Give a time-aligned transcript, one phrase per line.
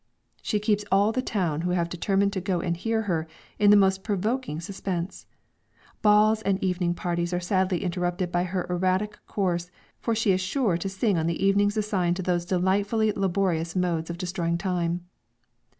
[0.41, 3.27] She keeps all the town who have determined to go and hear her,
[3.59, 5.27] in the most provoking suspense.
[6.01, 9.69] Balls and evening parties are sadly interrupted by her erratic course,
[9.99, 14.09] for she is sure to sing on the evenings assigned to those delightfully laborious modes
[14.09, 15.05] of destroying time.